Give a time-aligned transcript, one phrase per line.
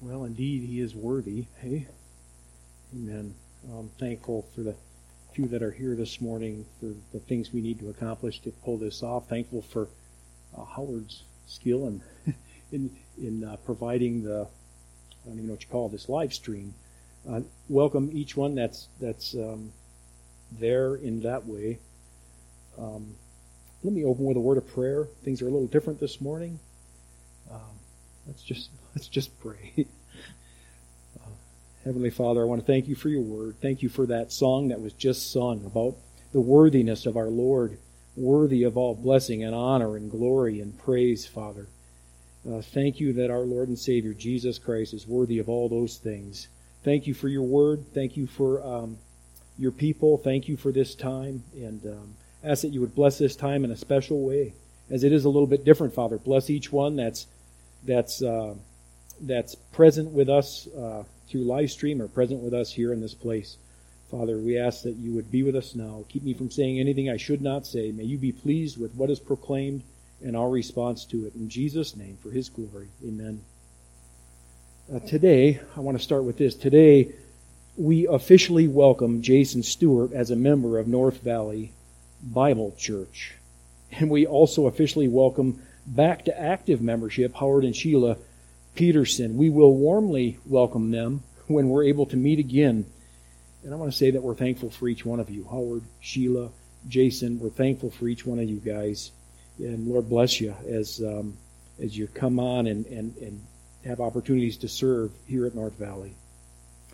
[0.00, 1.46] Well, indeed, he is worthy.
[1.60, 1.88] Hey,
[2.94, 3.34] amen.
[3.68, 4.76] I'm thankful for the
[5.32, 8.76] few that are here this morning for the things we need to accomplish to pull
[8.78, 9.28] this off.
[9.28, 9.88] Thankful for
[10.56, 12.02] uh, Howard's skill in
[12.72, 16.74] in, in uh, providing the I don't even know what you call this live stream.
[17.28, 19.72] Uh, welcome each one that's that's um,
[20.52, 21.80] there in that way.
[22.78, 23.16] Um,
[23.82, 25.08] let me open with a word of prayer.
[25.24, 26.60] Things are a little different this morning.
[27.50, 27.77] Um,
[28.28, 29.86] let's just let's just pray.
[31.18, 31.30] Uh,
[31.84, 33.56] Heavenly Father, I want to thank you for your word.
[33.62, 35.96] Thank you for that song that was just sung about
[36.32, 37.78] the worthiness of our Lord,
[38.14, 41.66] worthy of all blessing and honor and glory and praise, Father.
[42.48, 45.96] Uh, thank you that our Lord and Savior Jesus Christ is worthy of all those
[45.96, 46.48] things.
[46.84, 47.84] Thank you for your word.
[47.94, 48.98] Thank you for um,
[49.58, 50.18] your people.
[50.18, 51.42] Thank you for this time.
[51.54, 54.54] And um, ask that you would bless this time in a special way,
[54.90, 56.18] as it is a little bit different, Father.
[56.18, 57.26] Bless each one that's
[57.84, 58.54] that's uh,
[59.20, 63.14] that's present with us uh, through live stream or present with us here in this
[63.14, 63.56] place.
[64.10, 66.04] Father, we ask that you would be with us now.
[66.08, 67.92] Keep me from saying anything I should not say.
[67.92, 69.82] May you be pleased with what is proclaimed
[70.24, 71.34] and our response to it.
[71.34, 72.88] In Jesus' name, for his glory.
[73.06, 73.42] Amen.
[74.92, 76.54] Uh, today, I want to start with this.
[76.54, 77.12] Today,
[77.76, 81.72] we officially welcome Jason Stewart as a member of North Valley
[82.22, 83.34] Bible Church.
[83.92, 85.62] And we also officially welcome
[85.94, 88.16] back to active membership Howard and Sheila
[88.74, 89.36] Peterson.
[89.36, 92.86] We will warmly welcome them when we're able to meet again.
[93.64, 96.50] And I want to say that we're thankful for each one of you Howard, Sheila,
[96.86, 97.40] Jason.
[97.40, 99.10] We're thankful for each one of you guys.
[99.58, 101.36] And Lord bless you as, um,
[101.82, 103.44] as you come on and, and, and
[103.84, 106.14] have opportunities to serve here at North Valley.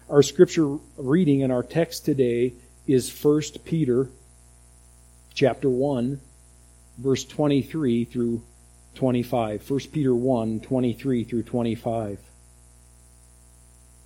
[0.08, 2.54] Our scripture reading and our text today
[2.86, 4.08] is 1 Peter
[5.34, 6.20] chapter 1
[6.98, 8.42] verse 23 through
[8.94, 9.68] 25.
[9.68, 12.18] 1 Peter 1 23 through 25.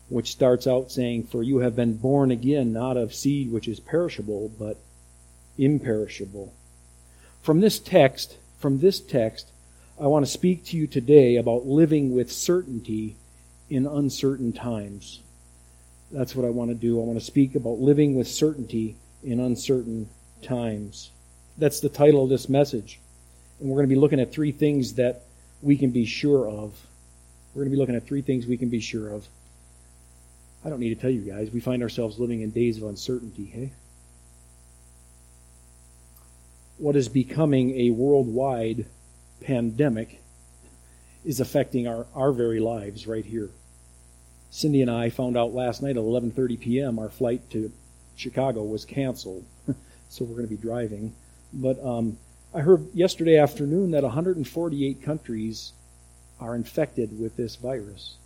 [0.08, 3.80] Which starts out saying, For you have been born again, not of seed which is
[3.80, 4.78] perishable, but
[5.58, 6.54] imperishable.
[7.42, 9.48] From this text, from this text,
[10.00, 13.16] I want to speak to you today about living with certainty
[13.68, 15.20] in uncertain times.
[16.10, 17.00] That's what I want to do.
[17.00, 20.08] I want to speak about living with certainty in uncertain
[20.42, 21.10] times.
[21.58, 23.00] That's the title of this message.
[23.60, 25.22] And we're going to be looking at three things that
[25.62, 26.74] we can be sure of.
[27.54, 29.26] We're going to be looking at three things we can be sure of.
[30.64, 33.46] I don't need to tell you guys, we find ourselves living in days of uncertainty,
[33.46, 33.72] hey?
[36.78, 38.86] What is becoming a worldwide
[39.40, 40.20] pandemic
[41.24, 43.50] is affecting our, our very lives right here.
[44.50, 46.98] Cindy and I found out last night at 11:30 p.m.
[46.98, 47.70] our flight to
[48.16, 49.44] Chicago was canceled,
[50.08, 51.14] so we're going to be driving.
[51.52, 52.16] But um,
[52.58, 55.74] I heard yesterday afternoon that 148 countries
[56.40, 58.16] are infected with this virus.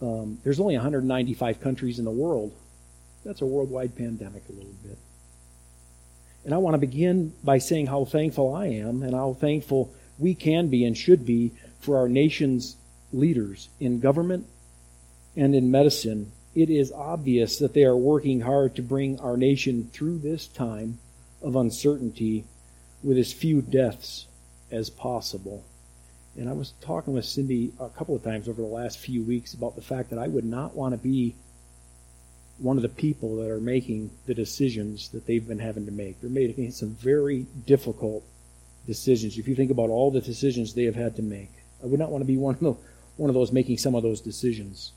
[0.00, 2.52] Um, there's only 195 countries in the world.
[3.24, 4.98] That's a worldwide pandemic, a little bit.
[6.44, 10.34] And I want to begin by saying how thankful I am and how thankful we
[10.34, 12.76] can be and should be for our nation's
[13.12, 14.48] leaders in government
[15.36, 16.32] and in medicine.
[16.56, 20.98] It is obvious that they are working hard to bring our nation through this time
[21.40, 22.46] of uncertainty
[23.02, 24.26] with as few deaths
[24.70, 25.64] as possible.
[26.36, 29.54] And I was talking with Cindy a couple of times over the last few weeks
[29.54, 31.34] about the fact that I would not want to be
[32.58, 36.20] one of the people that are making the decisions that they've been having to make.
[36.20, 38.24] They're making some very difficult
[38.86, 39.36] decisions.
[39.36, 41.50] If you think about all the decisions they have had to make,
[41.82, 42.76] I would not want to be one of, the,
[43.16, 44.92] one of those making some of those decisions.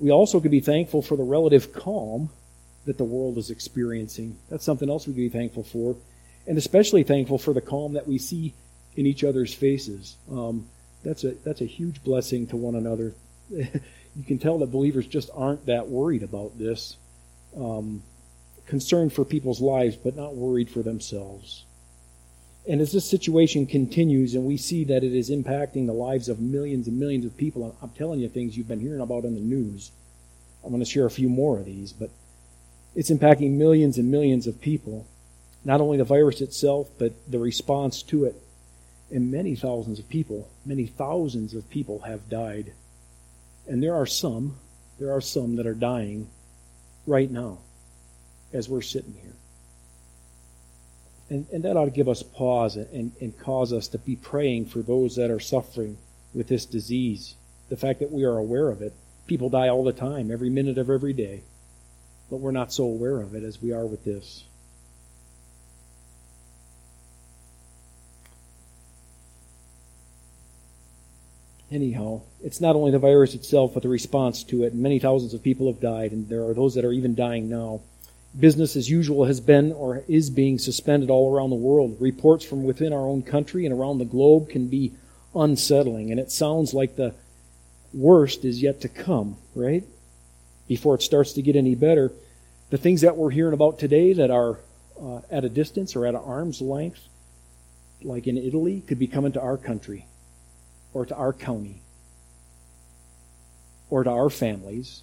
[0.00, 2.30] We also could be thankful for the relative calm
[2.84, 4.36] that the world is experiencing.
[4.50, 5.96] That's something else we could be thankful for.
[6.46, 8.54] And especially thankful for the calm that we see
[8.96, 10.16] in each other's faces.
[10.30, 10.68] Um,
[11.02, 13.14] that's, a, that's a huge blessing to one another.
[13.50, 16.96] you can tell that believers just aren't that worried about this.
[17.56, 18.02] Um,
[18.66, 21.64] concerned for people's lives, but not worried for themselves.
[22.66, 26.40] And as this situation continues and we see that it is impacting the lives of
[26.40, 29.40] millions and millions of people, I'm telling you things you've been hearing about in the
[29.40, 29.90] news.
[30.62, 32.08] I'm going to share a few more of these, but
[32.94, 35.06] it's impacting millions and millions of people.
[35.64, 38.36] Not only the virus itself, but the response to it.
[39.10, 42.72] And many thousands of people, many thousands of people have died.
[43.66, 44.56] And there are some,
[44.98, 46.28] there are some that are dying
[47.06, 47.58] right now
[48.52, 49.36] as we're sitting here.
[51.30, 54.66] And, and that ought to give us pause and, and cause us to be praying
[54.66, 55.96] for those that are suffering
[56.34, 57.34] with this disease.
[57.70, 58.92] The fact that we are aware of it.
[59.26, 61.42] People die all the time, every minute of every day
[62.30, 64.44] but we're not so aware of it as we are with this.
[71.74, 74.74] Anyhow, it's not only the virus itself, but the response to it.
[74.74, 77.80] Many thousands of people have died, and there are those that are even dying now.
[78.38, 81.96] Business as usual has been or is being suspended all around the world.
[82.00, 84.92] Reports from within our own country and around the globe can be
[85.34, 87.14] unsettling, and it sounds like the
[87.92, 89.84] worst is yet to come, right?
[90.68, 92.12] Before it starts to get any better.
[92.70, 94.58] The things that we're hearing about today that are
[95.00, 97.00] uh, at a distance or at an arm's length,
[98.02, 100.06] like in Italy, could be coming to our country
[100.94, 101.82] or to our county
[103.90, 105.02] or to our families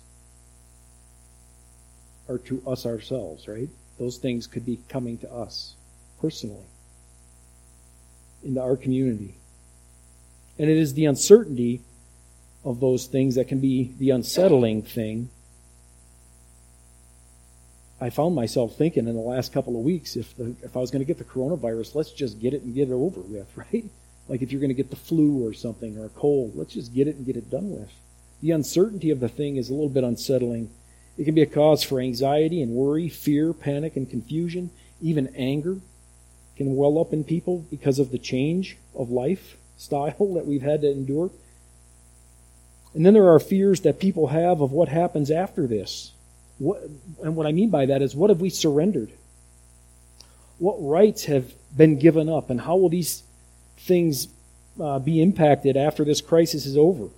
[2.28, 3.70] or to us ourselves, right?
[4.00, 5.76] Those things could be coming to us
[6.20, 6.66] personally,
[8.44, 9.36] into our community.
[10.58, 11.82] And it is the uncertainty
[12.64, 15.30] of those things that can be the unsettling thing.
[18.00, 20.90] I found myself thinking in the last couple of weeks if the, if I was
[20.90, 23.86] going to get the coronavirus, let's just get it and get it over with, right?
[24.28, 26.94] Like if you're going to get the flu or something or a cold, let's just
[26.94, 27.92] get it and get it done with.
[28.42, 30.72] The uncertainty of the thing is a little bit unsettling.
[31.18, 34.72] It can be a cause for anxiety and worry, fear, panic, and confusion,
[35.02, 35.78] even anger
[36.56, 40.92] can well up in people because of the change of lifestyle that we've had to
[40.92, 41.32] endure.
[42.94, 46.12] And then there are fears that people have of what happens after this.
[46.58, 46.82] What,
[47.24, 49.12] and what I mean by that is, what have we surrendered?
[50.60, 52.50] What rights have been given up?
[52.50, 53.24] And how will these
[53.82, 54.28] things
[54.80, 57.10] uh, be impacted after this crisis is over?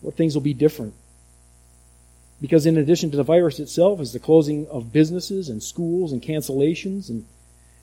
[0.00, 0.94] What things will be different?
[2.40, 6.22] Because in addition to the virus itself, is the closing of businesses and schools and
[6.22, 7.24] cancellations, and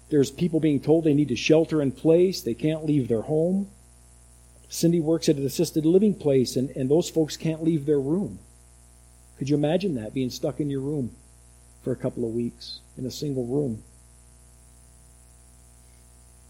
[0.10, 3.68] there's people being told they need to shelter in place, they can't leave their home.
[4.70, 8.40] Cindy works at an assisted living place, and, and those folks can't leave their room.
[9.38, 11.16] Could you imagine that, being stuck in your room
[11.84, 13.84] for a couple of weeks in a single room?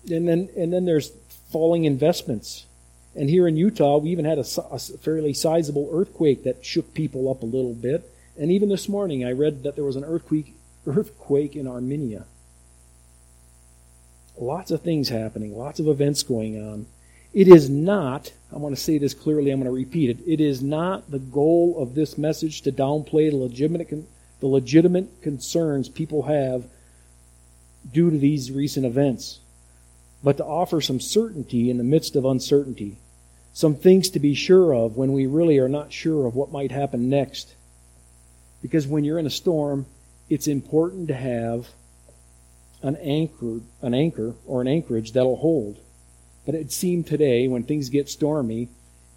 [0.10, 1.12] And then, and then there's
[1.54, 2.66] falling investments.
[3.16, 7.30] And here in Utah, we even had a, a fairly sizable earthquake that shook people
[7.32, 8.10] up a little bit.
[8.38, 10.56] And even this morning, I read that there was an earthquake,
[10.88, 12.26] earthquake in Armenia.
[14.38, 16.88] Lots of things happening, lots of events going on.
[17.34, 20.18] It is not, I want to say this clearly, I'm going to repeat it.
[20.26, 23.90] It is not the goal of this message to downplay the legitimate,
[24.40, 26.66] the legitimate concerns people have
[27.92, 29.40] due to these recent events,
[30.24, 32.98] but to offer some certainty in the midst of uncertainty.
[33.52, 36.72] Some things to be sure of when we really are not sure of what might
[36.72, 37.54] happen next.
[38.62, 39.86] Because when you're in a storm,
[40.30, 41.68] it's important to have
[42.82, 45.78] an anchor, an anchor or an anchorage that'll hold.
[46.46, 48.70] But it seemed today, when things get stormy,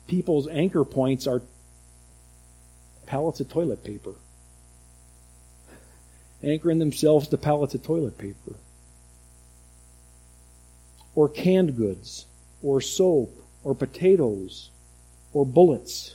[0.06, 1.42] people's anchor points are
[3.06, 4.14] pallets of toilet paper.
[6.42, 8.56] Anchoring themselves to pallets of toilet paper.
[11.16, 12.26] Or canned goods,
[12.62, 14.70] or soap, or potatoes,
[15.32, 16.14] or bullets.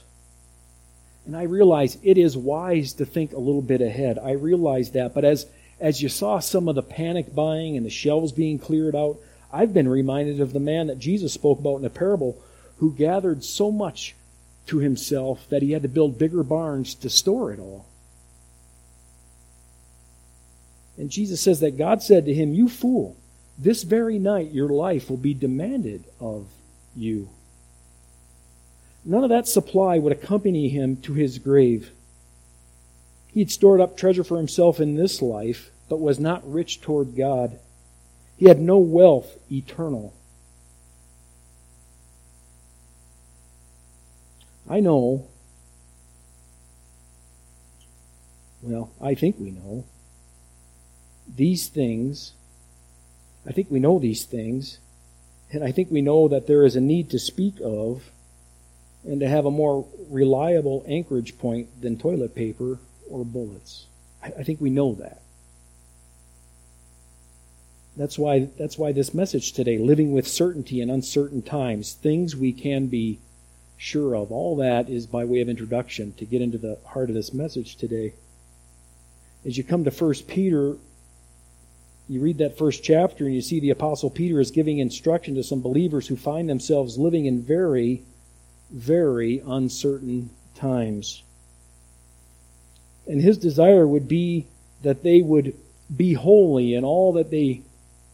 [1.26, 4.18] And I realize it is wise to think a little bit ahead.
[4.18, 5.12] I realize that.
[5.14, 5.46] But as,
[5.78, 9.18] as you saw some of the panic buying and the shelves being cleared out,
[9.52, 12.42] I've been reminded of the man that Jesus spoke about in a parable
[12.78, 14.14] who gathered so much
[14.66, 17.86] to himself that he had to build bigger barns to store it all.
[20.96, 23.16] And Jesus says that God said to him, You fool,
[23.58, 26.46] this very night your life will be demanded of
[26.96, 27.28] you.
[29.04, 31.90] None of that supply would accompany him to his grave.
[33.28, 37.16] He had stored up treasure for himself in this life, but was not rich toward
[37.16, 37.58] God.
[38.36, 40.12] He had no wealth eternal.
[44.68, 45.26] I know,
[48.62, 49.84] well, I think we know,
[51.34, 52.32] these things,
[53.46, 54.78] I think we know these things,
[55.50, 58.10] and I think we know that there is a need to speak of
[59.04, 62.78] and to have a more reliable anchorage point than toilet paper
[63.10, 63.86] or bullets.
[64.22, 65.20] I, think we know that.
[67.96, 72.52] That's why, that's why this message today, living with certainty in uncertain times, things we
[72.52, 73.18] can be
[73.76, 77.16] sure of, all that is by way of introduction to get into the heart of
[77.16, 78.14] this message today.
[79.44, 80.76] As you come to 1 Peter,
[82.12, 85.42] you read that first chapter and you see the Apostle Peter is giving instruction to
[85.42, 88.02] some believers who find themselves living in very,
[88.70, 91.22] very uncertain times.
[93.06, 94.46] And his desire would be
[94.82, 95.54] that they would
[95.94, 97.62] be holy in all that they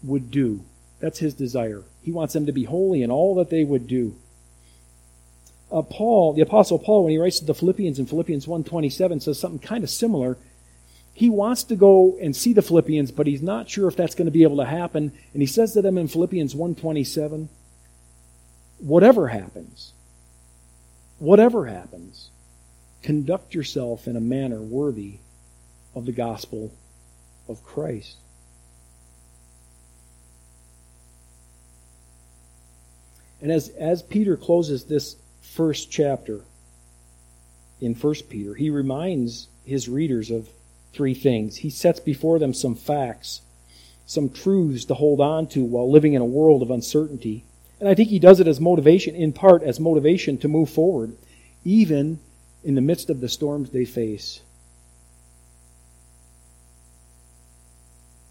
[0.05, 0.64] would do.
[1.00, 1.83] That's his desire.
[2.00, 4.14] He wants them to be holy in all that they would do.
[5.73, 9.40] Uh, Paul, the apostle Paul, when he writes to the Philippians in Philippians 1.27, says
[9.40, 10.38] something kind of similar.
[11.19, 14.27] He wants to go and see the Philippians, but he's not sure if that's going
[14.27, 15.11] to be able to happen.
[15.33, 17.49] And he says to them in Philippians 1.27,
[18.79, 19.95] whatever happens,
[21.19, 22.31] whatever happens,
[23.03, 25.19] conduct yourself in a manner worthy
[25.93, 26.73] of the gospel
[27.49, 28.19] of Christ.
[33.43, 36.43] And as, as Peter closes this first chapter
[37.81, 40.49] in 1 Peter, he reminds his readers of
[40.99, 41.59] three things.
[41.59, 43.40] He sets before them some facts,
[44.05, 47.45] some truths to hold on to while living in a world of uncertainty.
[47.78, 51.17] And I think he does it as motivation, in part as motivation to move forward,
[51.64, 52.19] even
[52.64, 54.40] in the midst of the storms they face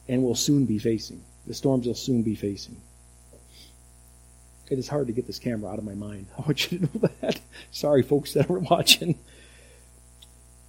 [0.10, 1.24] and will soon be facing.
[1.48, 2.76] The storms they'll soon be facing.
[4.70, 6.28] It is hard to get this camera out of my mind.
[6.38, 7.40] I want you to know that.
[7.72, 9.18] Sorry, folks that are watching.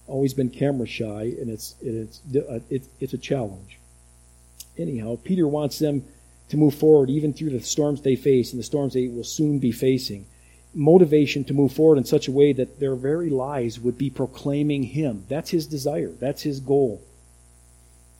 [0.09, 3.77] Always been camera shy, and it's it's uh, it's it's a challenge.
[4.77, 6.03] Anyhow, Peter wants them
[6.49, 9.59] to move forward even through the storms they face and the storms they will soon
[9.59, 10.25] be facing.
[10.73, 14.83] Motivation to move forward in such a way that their very lives would be proclaiming
[14.83, 15.25] Him.
[15.29, 16.09] That's His desire.
[16.19, 17.01] That's His goal.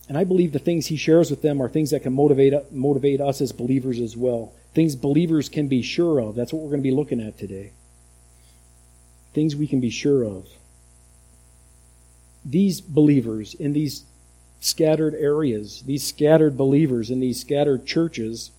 [0.08, 3.22] And I believe the things He shares with them are things that can motivate motivate
[3.22, 4.53] us as believers as well.
[4.74, 6.36] Things believers can be sure of.
[6.36, 7.72] That's what we're going to be looking at today.
[9.34, 10.48] Things we can be sure of.
[12.46, 14.03] These believers in these
[14.60, 18.51] scattered areas, these scattered believers in these scattered churches,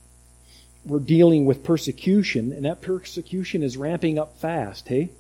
[0.85, 5.11] were dealing with persecution, and that persecution is ramping up fast, hey?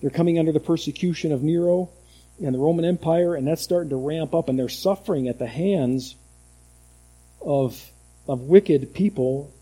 [0.00, 1.90] They're coming under the persecution of Nero
[2.42, 5.46] and the Roman Empire, and that's starting to ramp up, and they're suffering at the
[5.46, 6.14] hands
[7.42, 7.90] of,
[8.26, 9.52] of wicked people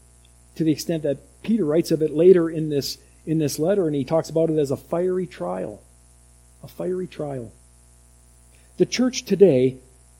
[0.57, 3.97] to the extent that Peter writes of it later in this, in this letter, and
[3.97, 5.83] he talks about it as a fiery trial.
[6.63, 7.53] A fiery trial.
[8.79, 9.79] The church today,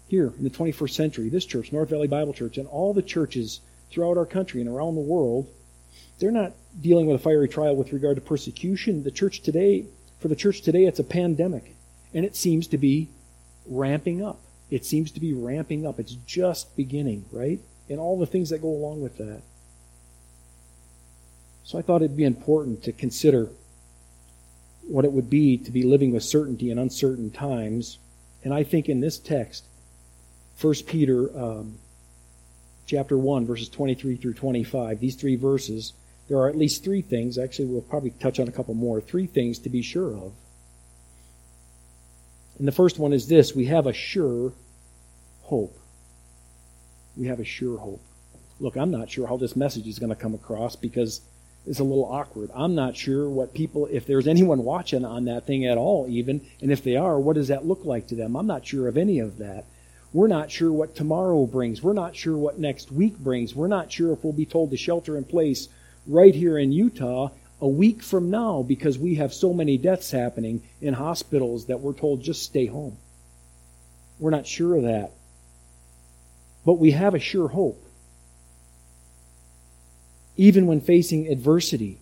[0.09, 3.61] here in the 21st century, this church, North Valley Bible Church, and all the churches
[3.91, 5.49] throughout our country and around the world,
[6.19, 9.03] they're not dealing with a fiery trial with regard to persecution.
[9.03, 9.85] The church today,
[10.21, 11.75] for the church today, it's a pandemic,
[12.15, 13.09] and it seems to be
[13.67, 14.41] ramping up.
[14.71, 16.01] It seems to be ramping up.
[16.01, 17.61] It's just beginning, right?
[17.89, 19.43] And all the things that go along with that.
[21.65, 23.51] So I thought it'd be important to consider
[24.89, 27.99] what it would be to be living with certainty in uncertain times.
[28.47, 29.65] And I think in this text,
[30.61, 31.81] 1 Peter um,
[32.87, 35.95] chapter 1, verses 23 through 25, these three verses,
[36.29, 37.39] there are at least three things.
[37.39, 39.01] Actually, we'll probably touch on a couple more.
[39.01, 40.33] Three things to be sure of.
[42.61, 44.53] And the first one is this we have a sure
[45.43, 45.77] hope.
[47.17, 48.03] We have a sure hope.
[48.61, 51.21] Look, I'm not sure how this message is going to come across because
[51.67, 52.51] is a little awkward.
[52.55, 56.41] I'm not sure what people, if there's anyone watching on that thing at all, even,
[56.63, 58.37] and if they are, what does that look like to them?
[58.37, 59.65] I'm not sure of any of that.
[60.13, 61.83] We're not sure what tomorrow brings.
[61.83, 63.55] We're not sure what next week brings.
[63.55, 65.69] We're not sure if we'll be told to shelter in place
[66.07, 67.31] right here in Utah
[67.61, 71.93] a week from now because we have so many deaths happening in hospitals that we're
[71.93, 72.97] told just stay home.
[74.19, 75.13] We're not sure of that.
[76.65, 77.86] But we have a sure hope
[80.37, 81.99] even when facing adversity,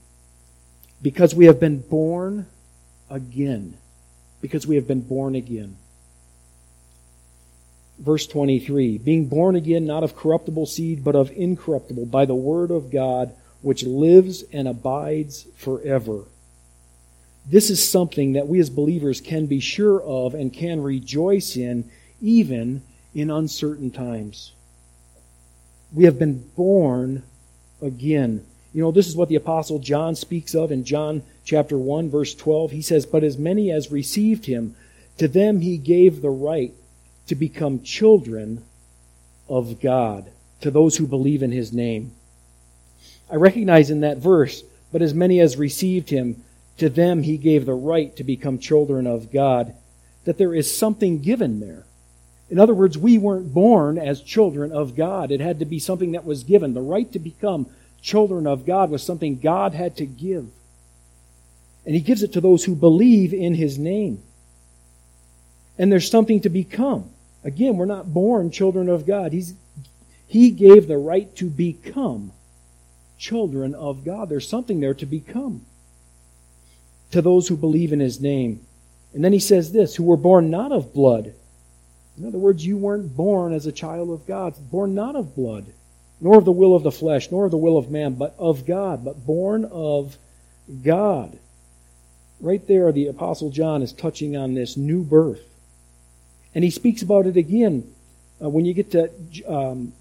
[1.03, 2.47] because we have been born
[3.11, 3.77] again.
[4.41, 5.77] Because we have been born again.
[7.99, 12.71] Verse 23 Being born again, not of corruptible seed, but of incorruptible, by the word
[12.71, 16.25] of God, which lives and abides forever.
[17.47, 21.91] This is something that we as believers can be sure of and can rejoice in,
[22.21, 22.83] even
[23.15, 24.53] in uncertain times.
[25.93, 27.23] We have been born
[27.83, 28.45] again.
[28.73, 32.35] You know, this is what the Apostle John speaks of in John chapter 1, verse
[32.35, 32.73] 12.
[32.73, 34.75] He says, But as many as received him,
[35.19, 36.75] to them he gave the right
[37.29, 38.65] to become children
[39.49, 42.13] of God, to those who believe in his name.
[43.31, 44.63] I recognize in that verse,
[44.93, 46.43] but as many as received him,
[46.79, 49.75] to them he gave the right to become children of God,
[50.25, 51.85] that there is something given there.
[52.55, 55.33] In other words, we weren't born as children of God.
[55.33, 56.73] It had to be something that was given.
[56.73, 57.67] The right to become
[58.01, 60.47] children of God was something God had to give.
[61.85, 64.23] And He gives it to those who believe in His name.
[65.79, 67.11] And there's something to become.
[67.43, 69.33] Again, we're not born children of God.
[69.33, 69.55] He's,
[70.29, 72.31] he gave the right to become
[73.19, 74.29] children of God.
[74.29, 75.67] There's something there to become
[77.11, 78.65] to those who believe in His name.
[79.13, 81.35] And then He says this who were born not of blood
[82.17, 85.67] in other words, you weren't born as a child of God, born not of blood,
[86.21, 88.67] nor of the will of the flesh, nor of the will of man, but of
[88.67, 90.17] God, but born of
[90.83, 91.39] God.
[92.41, 95.43] Right there, the Apostle John is touching on this new birth.
[96.55, 97.93] And he speaks about it again
[98.43, 99.11] uh, when you get to
[99.49, 99.93] um,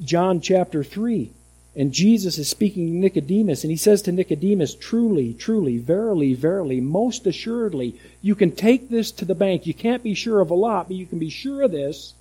[0.00, 1.32] John chapter 3.
[1.76, 6.80] And Jesus is speaking to Nicodemus, and he says to Nicodemus, Truly, truly, verily, verily,
[6.80, 9.66] most assuredly, you can take this to the bank.
[9.66, 12.14] You can't be sure of a lot, but you can be sure of this.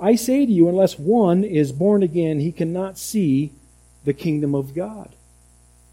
[0.00, 3.52] I say to you, unless one is born again, he cannot see
[4.04, 5.10] the kingdom of God.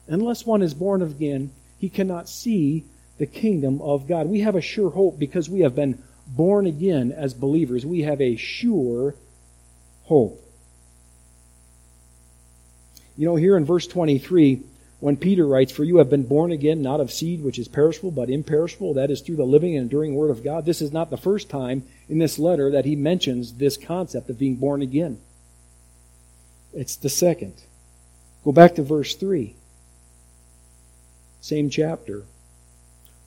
[0.08, 2.86] Unless one is born again, he cannot see
[3.18, 4.28] the kingdom of God.
[4.28, 7.86] We have a sure hope because we have been born again as believers.
[7.86, 9.16] We have a sure
[10.04, 10.40] hope.
[13.16, 14.62] You know, here in verse 23,
[15.00, 18.10] when Peter writes, For you have been born again, not of seed which is perishable,
[18.10, 21.10] but imperishable, that is through the living and enduring Word of God, this is not
[21.10, 25.20] the first time in this letter that he mentions this concept of being born again.
[26.74, 27.54] It's the second.
[28.44, 29.54] Go back to verse 3.
[31.42, 32.24] Same chapter.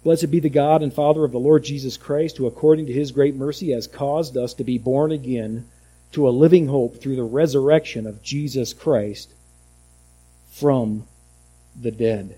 [0.03, 3.13] Blessed be the God and Father of the Lord Jesus Christ, who according to his
[3.13, 5.69] great mercy has caused us to be born again
[6.13, 9.35] to a living hope through the resurrection of Jesus Christ
[10.59, 11.07] from
[11.79, 12.37] the dead.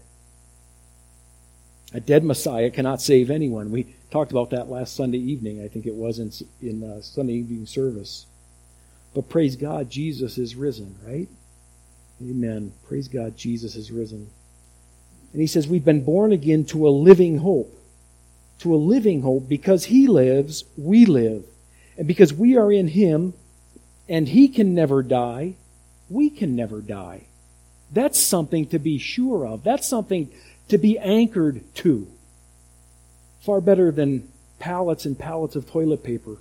[1.94, 3.70] A dead Messiah cannot save anyone.
[3.70, 7.34] We talked about that last Sunday evening, I think it was in, in uh, Sunday
[7.34, 8.26] evening service.
[9.14, 11.28] But praise God, Jesus is risen, right?
[12.20, 12.72] Amen.
[12.88, 14.28] Praise God, Jesus is risen.
[15.32, 17.72] And he says, We've been born again to a living hope.
[18.60, 21.44] To a living hope because he lives, we live.
[21.96, 23.34] And because we are in him
[24.08, 25.54] and he can never die,
[26.10, 27.27] we can never die.
[27.90, 29.64] That's something to be sure of.
[29.64, 30.30] That's something
[30.68, 32.06] to be anchored to.
[33.40, 34.28] Far better than
[34.58, 36.36] pallets and pallets of toilet paper,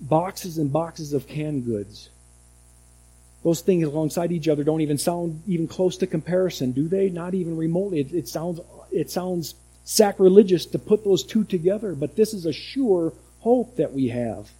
[0.00, 2.08] boxes and boxes of canned goods.
[3.44, 7.08] Those things alongside each other don't even sound even close to comparison, do they?
[7.08, 8.00] Not even remotely.
[8.00, 8.60] It, it sounds
[8.90, 13.92] it sounds sacrilegious to put those two together, but this is a sure hope that
[13.92, 14.50] we have.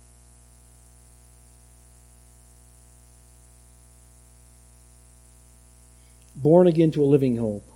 [6.49, 7.71] Born again to a living hope.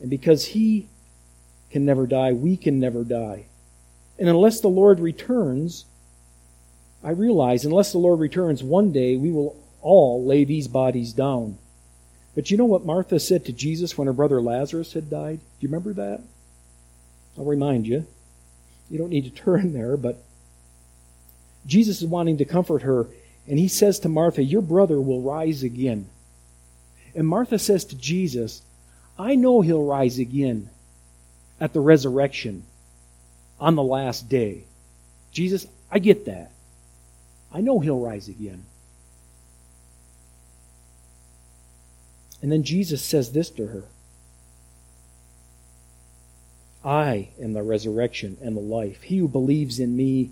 [0.00, 0.86] And because he
[1.72, 3.46] can never die, we can never die.
[4.16, 5.86] And unless the Lord returns,
[7.02, 11.58] I realize, unless the Lord returns, one day we will all lay these bodies down.
[12.36, 15.40] But you know what Martha said to Jesus when her brother Lazarus had died?
[15.40, 16.22] Do you remember that?
[17.36, 18.06] I'll remind you.
[18.88, 20.22] You don't need to turn there, but
[21.66, 23.08] Jesus is wanting to comfort her,
[23.48, 26.08] and he says to Martha, Your brother will rise again.
[27.14, 28.62] And Martha says to Jesus,
[29.18, 30.70] I know he'll rise again
[31.60, 32.64] at the resurrection
[33.60, 34.64] on the last day.
[35.30, 36.50] Jesus, I get that.
[37.52, 38.64] I know he'll rise again.
[42.40, 43.84] And then Jesus says this to her
[46.84, 49.02] I am the resurrection and the life.
[49.02, 50.30] He who believes in me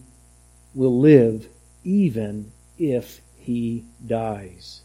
[0.75, 1.47] will live
[1.85, 4.83] even if he dies.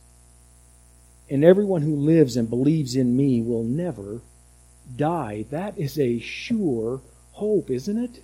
[1.30, 4.22] And everyone who lives and believes in me will never
[4.96, 5.46] die.
[5.50, 8.24] That is a sure hope, isn't it?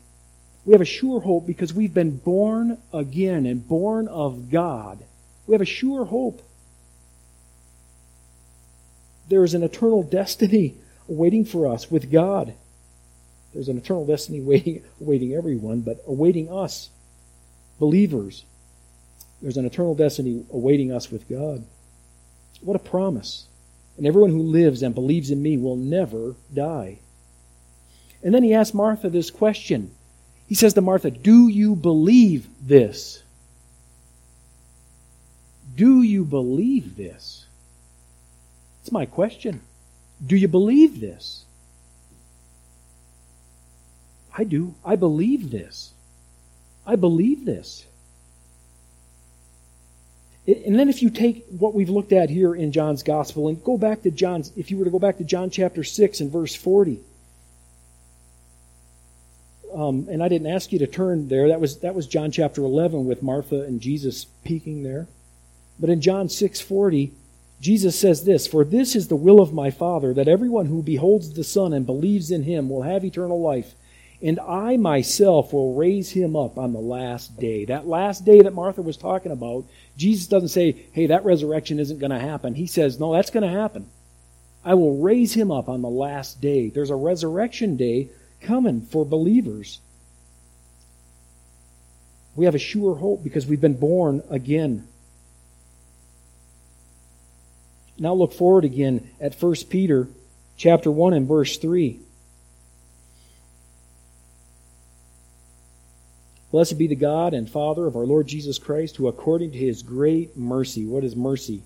[0.65, 5.03] We have a sure hope because we've been born again and born of God.
[5.47, 6.41] We have a sure hope.
[9.27, 10.75] There is an eternal destiny
[11.07, 12.53] waiting for us with God.
[13.53, 16.89] There's an eternal destiny waiting, awaiting everyone, but awaiting us,
[17.79, 18.45] believers.
[19.41, 21.65] There's an eternal destiny awaiting us with God.
[22.61, 23.47] What a promise.
[23.97, 26.99] And everyone who lives and believes in me will never die.
[28.23, 29.91] And then he asks Martha this question.
[30.47, 33.23] He says to Martha, Do you believe this?
[35.75, 37.45] Do you believe this?
[38.81, 39.61] It's my question.
[40.25, 41.45] Do you believe this?
[44.37, 44.75] I do.
[44.85, 45.93] I believe this.
[46.85, 47.85] I believe this.
[50.47, 53.77] And then if you take what we've looked at here in John's gospel and go
[53.77, 56.55] back to John's, if you were to go back to John chapter 6 and verse
[56.55, 56.99] 40,
[59.73, 61.47] um, and I didn't ask you to turn there.
[61.47, 65.07] That was that was John chapter 11 with Martha and Jesus speaking there.
[65.79, 67.11] But in John 6:40,
[67.61, 71.33] Jesus says this, "For this is the will of my Father, that everyone who beholds
[71.33, 73.75] the Son and believes in him will have eternal life,
[74.21, 77.65] and I myself will raise him up on the last day.
[77.65, 79.65] That last day that Martha was talking about,
[79.97, 82.55] Jesus doesn't say, hey, that resurrection isn't going to happen.
[82.55, 83.89] He says, no, that's going to happen.
[84.63, 86.69] I will raise him up on the last day.
[86.69, 88.09] There's a resurrection day
[88.41, 89.79] coming for believers.
[92.35, 94.87] We have a sure hope because we've been born again.
[97.97, 100.07] Now look forward again at 1 Peter
[100.57, 101.99] chapter 1 and verse 3.
[106.51, 109.83] Blessed be the God and Father of our Lord Jesus Christ, who according to his
[109.83, 111.63] great mercy, what is mercy?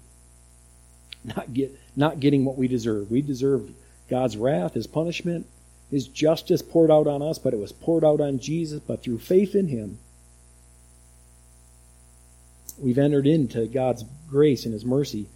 [1.26, 3.10] not get not getting what we deserve.
[3.10, 3.71] We deserve
[4.10, 5.48] God's wrath, his punishment,
[5.89, 9.19] his justice poured out on us, but it was poured out on Jesus, but through
[9.19, 9.98] faith in him
[12.78, 15.28] we've entered into God's grace and his mercy.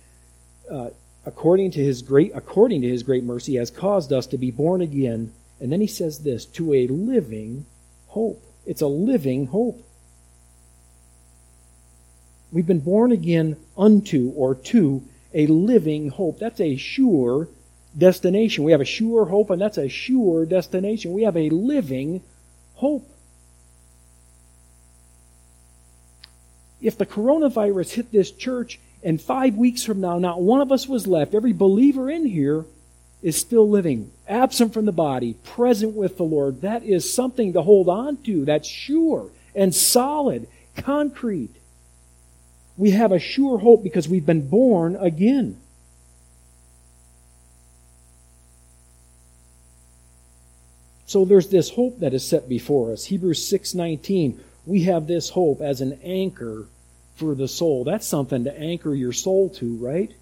[0.70, 0.90] Uh,
[1.26, 4.82] according to his great according to his great mercy has caused us to be born
[4.82, 7.66] again and then he says this to a living
[8.08, 9.84] hope it's a living hope.
[12.52, 15.04] We've been born again unto or to
[15.34, 16.38] a living hope.
[16.38, 17.48] That's a sure
[17.98, 18.64] destination.
[18.64, 21.14] We have a sure hope and that's a sure destination.
[21.14, 22.22] We have a living
[22.76, 23.10] hope.
[26.80, 30.88] If the coronavirus hit this church and five weeks from now, not one of us
[30.88, 31.34] was left.
[31.34, 32.66] Every believer in here
[33.22, 36.62] is still living, absent from the body, present with the Lord.
[36.62, 38.46] That is something to hold on to.
[38.46, 41.56] That's sure and solid, concrete.
[42.78, 45.60] We have a sure hope because we've been born again.
[51.06, 53.06] So there's this hope that is set before us.
[53.06, 54.40] Hebrews 6:19.
[54.66, 56.68] We have this hope as an anchor
[57.16, 57.84] for the soul.
[57.84, 60.14] That's something to anchor your soul to, right?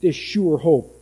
[0.00, 0.95] This sure hope.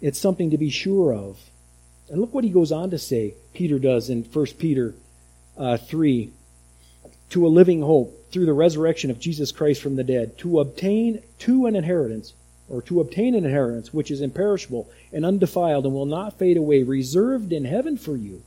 [0.00, 1.38] It's something to be sure of.
[2.08, 4.94] And look what he goes on to say, Peter does in 1 Peter
[5.56, 6.30] uh, 3
[7.30, 11.22] to a living hope through the resurrection of Jesus Christ from the dead, to obtain
[11.40, 12.32] to an inheritance,
[12.68, 16.82] or to obtain an inheritance which is imperishable and undefiled and will not fade away,
[16.82, 18.42] reserved in heaven for you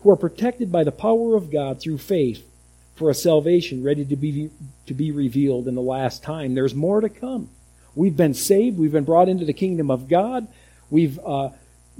[0.00, 2.46] who are protected by the power of God through faith
[2.94, 4.50] for a salvation ready to be,
[4.86, 6.54] to be revealed in the last time.
[6.54, 7.50] There's more to come.
[7.94, 8.78] We've been saved.
[8.78, 10.48] We've been brought into the kingdom of God.
[10.90, 11.50] We've uh,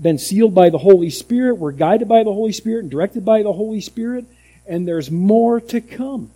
[0.00, 1.54] been sealed by the Holy Spirit.
[1.54, 4.26] We're guided by the Holy Spirit and directed by the Holy Spirit.
[4.66, 6.30] And there's more to come.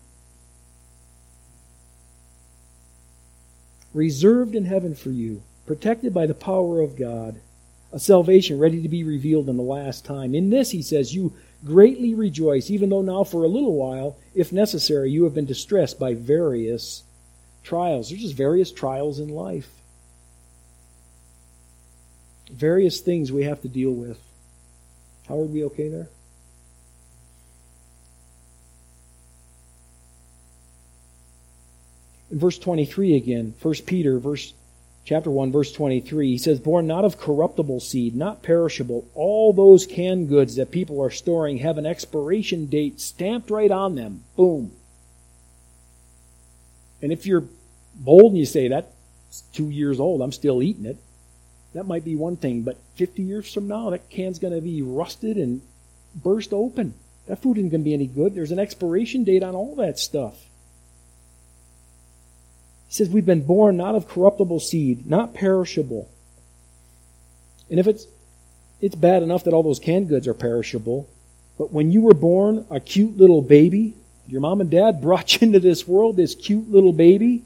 [3.93, 7.41] Reserved in heaven for you, protected by the power of God,
[7.93, 10.35] a salvation ready to be revealed in the last time.
[10.35, 11.33] In this, he says, you
[11.65, 15.99] Greatly rejoice, even though now for a little while, if necessary, you have been distressed
[15.99, 17.03] by various
[17.63, 18.09] trials.
[18.09, 19.71] There's just various trials in life.
[22.51, 24.19] Various things we have to deal with.
[25.29, 26.09] Howard, we okay there?
[32.31, 34.53] In verse 23 again, 1 Peter, verse
[35.05, 39.87] chapter 1 verse 23 he says born not of corruptible seed not perishable all those
[39.87, 44.71] canned goods that people are storing have an expiration date stamped right on them boom
[47.03, 47.45] and if you're
[47.97, 50.99] bold and you say that's two years old i'm still eating it
[51.75, 54.83] that might be one thing but 50 years from now that can's going to be
[54.83, 55.63] rusted and
[56.15, 56.95] burst open
[57.27, 59.99] that food isn't going to be any good there's an expiration date on all that
[59.99, 60.35] stuff
[62.91, 66.11] he says, We've been born not of corruptible seed, not perishable.
[67.71, 68.05] And if it's
[68.81, 71.09] it's bad enough that all those canned goods are perishable,
[71.57, 73.95] but when you were born a cute little baby,
[74.27, 77.45] your mom and dad brought you into this world, this cute little baby,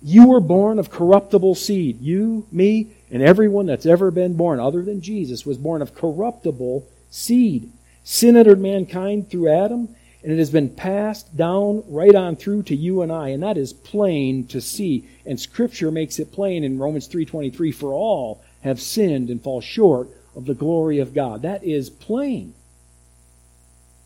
[0.00, 2.00] you were born of corruptible seed.
[2.00, 6.88] You, me, and everyone that's ever been born, other than Jesus, was born of corruptible
[7.10, 7.70] seed.
[8.04, 12.74] Sin entered mankind through Adam, and it has been passed down right on through to
[12.74, 15.06] you and I, and that is plain to see.
[15.26, 20.08] And Scripture makes it plain in Romans 3.23, for all have sinned and fall short
[20.34, 21.42] of the glory of God.
[21.42, 22.54] That is plain.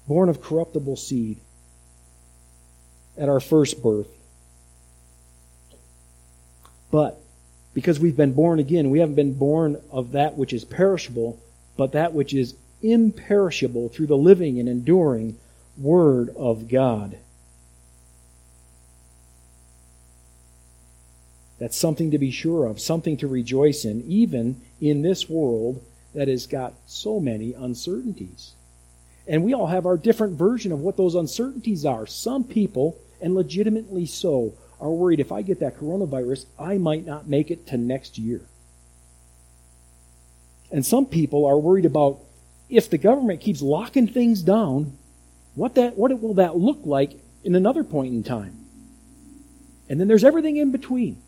[0.09, 1.39] Born of corruptible seed
[3.17, 4.09] at our first birth.
[6.91, 7.21] But
[7.77, 11.39] because we've been born again, we haven't been born of that which is perishable,
[11.77, 15.37] but that which is imperishable through the living and enduring
[15.77, 17.19] Word of God.
[21.59, 25.85] That's something to be sure of, something to rejoice in, even in this world
[26.15, 28.55] that has got so many uncertainties.
[29.27, 32.07] And we all have our different version of what those uncertainties are.
[32.07, 37.29] Some people, and legitimately so, are worried if I get that coronavirus, I might not
[37.29, 38.43] make it to next year.
[40.71, 42.19] And some people are worried about
[42.69, 44.97] if the government keeps locking things down,
[45.55, 47.13] what, that, what will that look like
[47.45, 48.67] in another point in time?
[49.89, 51.23] And then there's everything in between.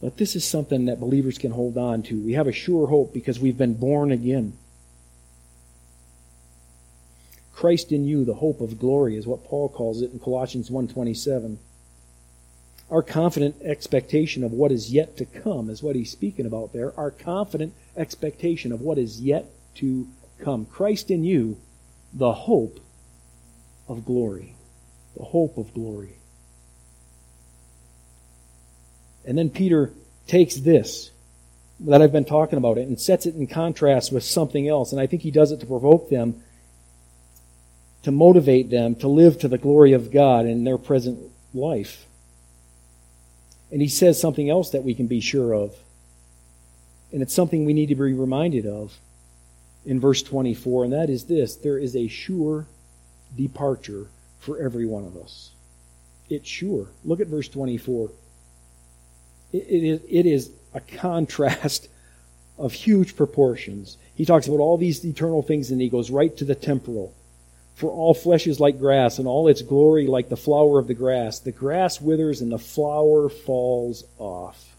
[0.00, 2.20] But this is something that believers can hold on to.
[2.20, 4.56] We have a sure hope because we've been born again.
[7.58, 11.56] Christ in you, the hope of glory, is what Paul calls it in Colossians 1.27.
[12.88, 16.96] Our confident expectation of what is yet to come is what he's speaking about there.
[16.96, 20.06] Our confident expectation of what is yet to
[20.38, 20.66] come.
[20.66, 21.58] Christ in you,
[22.14, 22.78] the hope
[23.88, 24.54] of glory.
[25.16, 26.12] The hope of glory.
[29.24, 29.90] And then Peter
[30.28, 31.10] takes this
[31.80, 34.92] that I've been talking about it and sets it in contrast with something else.
[34.92, 36.40] And I think he does it to provoke them,
[38.02, 41.18] to motivate them to live to the glory of God in their present
[41.52, 42.06] life.
[43.70, 45.74] And he says something else that we can be sure of.
[47.12, 48.98] And it's something we need to be reminded of
[49.84, 52.66] in verse 24, and that is this there is a sure
[53.36, 54.06] departure
[54.38, 55.50] for every one of us.
[56.28, 56.88] It's sure.
[57.04, 58.10] Look at verse 24.
[59.52, 61.88] It, it, is, it is a contrast
[62.58, 63.96] of huge proportions.
[64.14, 67.14] He talks about all these eternal things and he goes right to the temporal.
[67.78, 70.94] For all flesh is like grass, and all its glory like the flower of the
[70.94, 71.38] grass.
[71.38, 74.74] The grass withers and the flower falls off.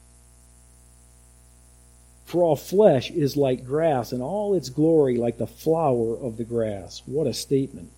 [2.25, 6.43] For all flesh is like grass, and all its glory like the flower of the
[6.43, 7.01] grass.
[7.05, 7.89] What a statement.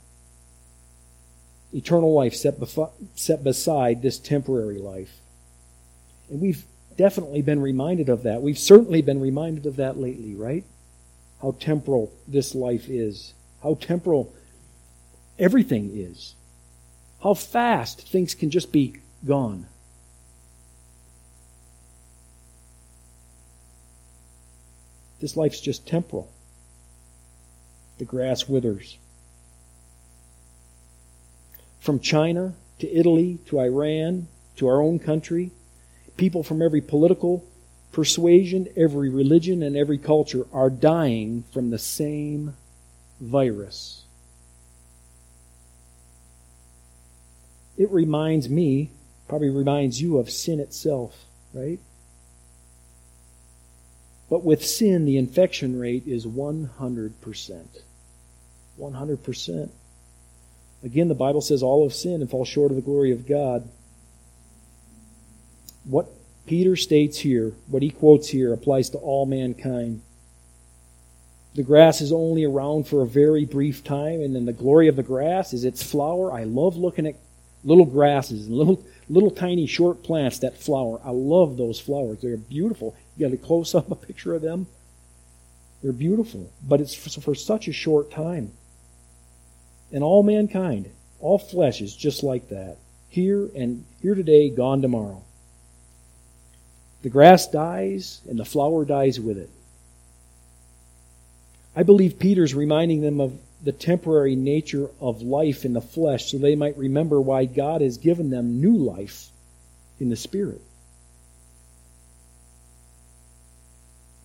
[1.74, 5.18] Eternal life set, bef- set beside this temporary life.
[6.30, 6.64] And we've
[6.96, 8.44] definitely been reminded of that.
[8.44, 10.64] We've certainly been reminded of that lately, right?
[11.42, 13.34] How temporal this life is.
[13.64, 14.32] How temporal
[15.38, 16.36] everything is.
[17.24, 19.68] How fast things can just be gone.
[25.20, 26.32] This life's just temporal.
[28.00, 28.98] The grass withers.
[31.80, 35.52] From China to Italy to Iran to our own country,
[36.18, 37.46] people from every political
[37.92, 42.56] persuasion, every religion, and every culture are dying from the same
[43.20, 44.01] virus.
[47.82, 48.92] It reminds me,
[49.28, 51.80] probably reminds you of sin itself, right?
[54.30, 57.66] But with sin, the infection rate is 100%.
[58.80, 59.70] 100%.
[60.84, 63.68] Again, the Bible says all of sin and fall short of the glory of God.
[65.84, 66.08] What
[66.46, 70.04] Peter states here, what he quotes here, applies to all mankind.
[71.56, 74.98] The grass is only around for a very brief time, and then the glory of
[74.98, 76.32] the grass is its flower.
[76.32, 77.16] I love looking at
[77.64, 81.00] little grasses and little little tiny short plants that flower.
[81.04, 82.20] I love those flowers.
[82.22, 82.96] They're beautiful.
[83.18, 84.68] You got a close up a picture of them.
[85.84, 88.52] They're beautiful, but it's for, for such a short time.
[89.92, 92.78] And all mankind, all flesh is just like that.
[93.10, 95.24] Here and here today, gone tomorrow.
[97.02, 99.50] The grass dies and the flower dies with it.
[101.76, 106.38] I believe Peter's reminding them of the temporary nature of life in the flesh so
[106.38, 109.30] they might remember why God has given them new life
[110.00, 110.62] in the Spirit.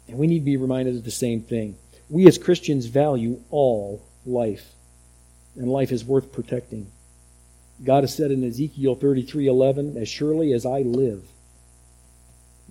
[0.08, 1.76] And we need to be reminded of the same thing.
[2.08, 4.72] We as Christians value all life,
[5.56, 6.86] and life is worth protecting.
[7.84, 11.24] God has said in Ezekiel 33:11, "As surely as I live."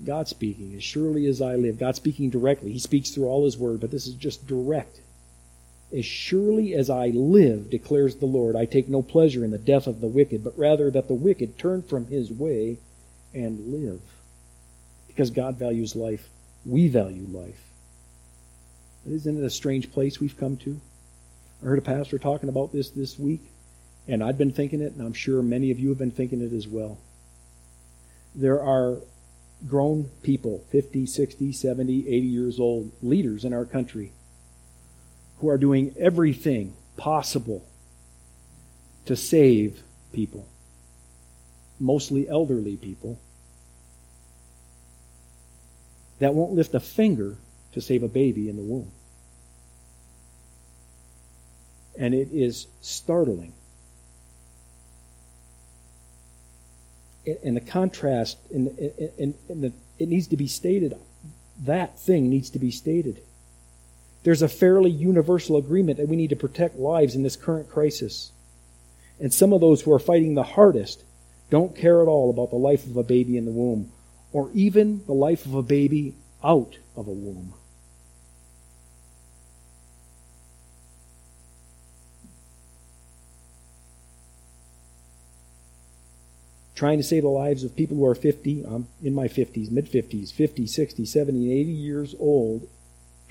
[0.03, 2.71] God speaking, "As surely as I live." God speaking directly.
[2.71, 5.01] He speaks through all his word, but this is just direct
[5.95, 9.87] as surely as I live, declares the Lord, I take no pleasure in the death
[9.87, 12.79] of the wicked, but rather that the wicked turn from his way
[13.33, 14.01] and live.
[15.07, 16.27] Because God values life,
[16.65, 17.61] we value life.
[19.09, 20.81] Isn't it a strange place we've come to?
[21.61, 23.41] I heard a pastor talking about this this week,
[24.07, 26.51] and I've been thinking it, and I'm sure many of you have been thinking it
[26.51, 26.97] as well.
[28.33, 28.97] There are
[29.65, 34.11] grown people, 50, 60, 70, 80 years old, leaders in our country
[35.39, 37.65] who are doing everything possible
[39.05, 40.47] to save people,
[41.79, 43.19] mostly elderly people,
[46.19, 47.35] that won't lift a finger
[47.73, 48.91] to save a baby in the womb.
[51.97, 53.53] And it is startling.
[57.43, 60.95] And the contrast, and, the, it needs to be stated,
[61.63, 63.21] that thing needs to be stated
[64.25, 68.31] there's a fairly universal agreement that we need to protect lives in this current crisis.
[69.19, 71.03] And some of those who are fighting the hardest
[71.51, 73.91] don't care at all about the life of a baby in the womb
[74.33, 77.53] or even the life of a baby out of a womb.
[86.73, 89.85] Trying to save the lives of people who are 50, I'm in my 50s, mid
[89.85, 92.67] 50s, 50, 60, 70, 80 years old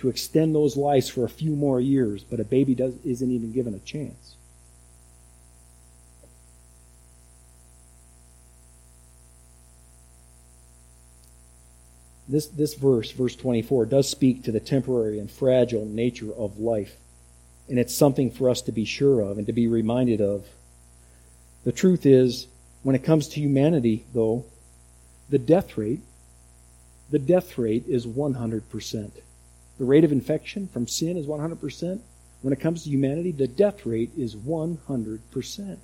[0.04, 3.52] to extend those lives for a few more years, but a baby does, isn't even
[3.52, 4.36] given a chance.
[12.28, 16.94] This, this verse, verse 24, does speak to the temporary and fragile nature of life.
[17.70, 20.44] And it's something for us to be sure of and to be reminded of.
[21.64, 22.46] The truth is,
[22.82, 24.44] when it comes to humanity, though,
[25.30, 26.00] the death rate,
[27.10, 29.10] the death rate is 100%.
[29.78, 32.00] The rate of infection from sin is 100%.
[32.42, 35.78] When it comes to humanity, the death rate is 100%.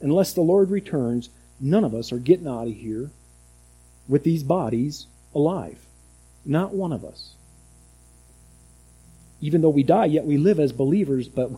[0.00, 3.10] Unless the Lord returns, none of us are getting out of here
[4.08, 5.86] with these bodies alive.
[6.44, 7.34] Not one of us.
[9.40, 11.50] Even though we die, yet we live as believers, but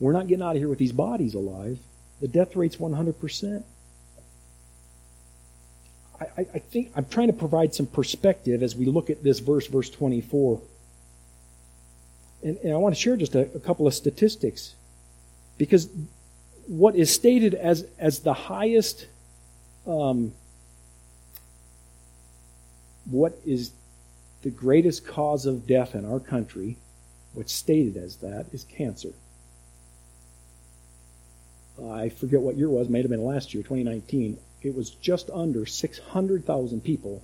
[0.00, 1.78] we're not getting out of here with these bodies alive.
[2.20, 3.64] The death rate's 100%.
[6.20, 9.66] I, I, think I'm trying to provide some perspective as we look at this verse,
[9.66, 10.60] verse 24.
[12.44, 14.74] And, and I want to share just a, a couple of statistics.
[15.58, 15.88] Because
[16.66, 19.06] what is stated as, as the highest,
[19.86, 20.32] um,
[23.10, 23.72] what is
[24.42, 26.76] the greatest cause of death in our country,
[27.32, 29.12] what's stated as that, is cancer.
[31.82, 34.38] I forget what year it was, may have been last year, 2019.
[34.64, 37.22] It was just under 600,000 people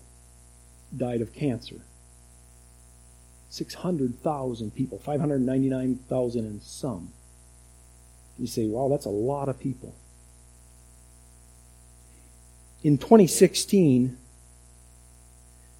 [0.96, 1.76] died of cancer.
[3.48, 7.12] 600,000 people, 599,000 and some.
[8.38, 9.94] You say, wow, that's a lot of people.
[12.85, 14.16] In 2016,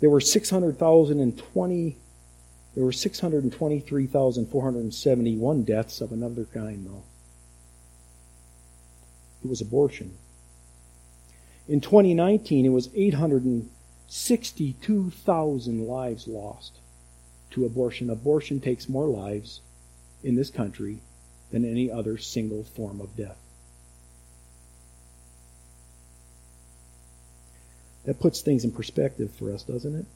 [0.01, 1.97] there were 600,020
[2.75, 7.03] there were 623,471 deaths of another kind though.
[9.43, 10.17] It was abortion.
[11.71, 16.73] In 2019, it was 862,000 lives lost
[17.53, 18.11] to abortion.
[18.11, 19.61] Abortion takes more lives
[20.25, 20.99] in this country
[21.53, 23.39] than any other single form of death.
[28.05, 30.07] That puts things in perspective for us, doesn't it?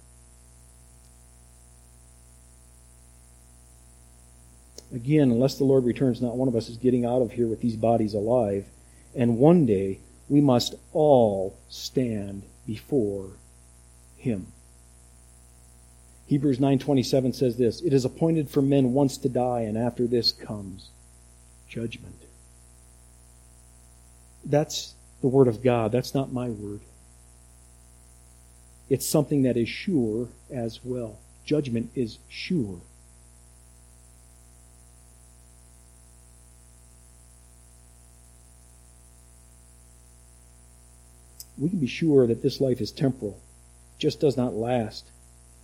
[4.93, 7.61] Again, unless the Lord returns, not one of us is getting out of here with
[7.61, 8.67] these bodies alive.
[9.15, 13.31] And one day, we must all stand before
[14.17, 14.47] Him.
[16.27, 20.33] Hebrews 9:27 says this, "It is appointed for men once to die, and after this
[20.33, 20.89] comes
[21.69, 22.17] judgment."
[24.45, 25.93] That's the word of God.
[25.93, 26.81] That's not my word.
[28.89, 31.19] It's something that is sure as well.
[31.45, 32.81] Judgment is sure.
[41.59, 43.41] We can be sure that this life is temporal,
[43.97, 45.11] it just does not last.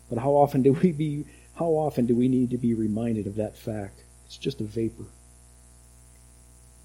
[0.09, 1.25] But how often do we be
[1.55, 4.03] how often do we need to be reminded of that fact?
[4.27, 5.05] It's just a vapor.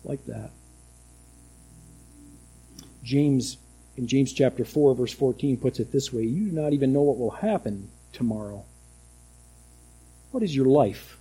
[0.03, 0.51] Like that.
[3.03, 3.57] James
[3.97, 7.01] in James chapter 4, verse 14, puts it this way You do not even know
[7.01, 8.65] what will happen tomorrow.
[10.31, 11.17] What is your life?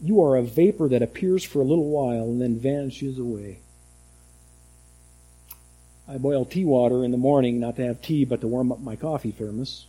[0.00, 3.60] You are a vapor that appears for a little while and then vanishes away.
[6.10, 8.80] I boil tea water in the morning, not to have tea, but to warm up
[8.80, 9.86] my coffee thermos.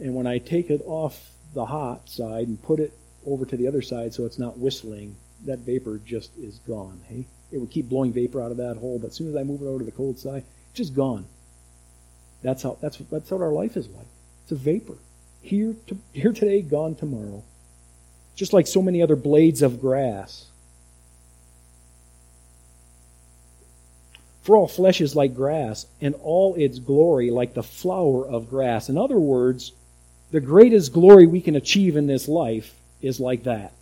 [0.00, 2.92] And when I take it off the hot side and put it
[3.24, 7.00] over to the other side so it's not whistling, that vapor just is gone.
[7.08, 7.26] Hey?
[7.52, 9.62] It would keep blowing vapor out of that hole, but as soon as I move
[9.62, 11.26] it over to the cold side, it's just gone.
[12.42, 14.06] That's how that's that's what our life is like.
[14.42, 14.96] It's a vapor.
[15.40, 17.44] Here to, here today, gone tomorrow.
[18.34, 20.46] Just like so many other blades of grass.
[24.44, 28.90] For all flesh is like grass, and all its glory like the flower of grass.
[28.90, 29.72] In other words,
[30.32, 33.72] the greatest glory we can achieve in this life is like that.